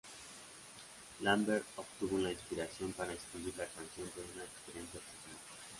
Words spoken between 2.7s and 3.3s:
para